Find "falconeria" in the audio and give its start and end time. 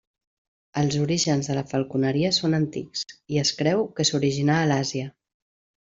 1.73-2.33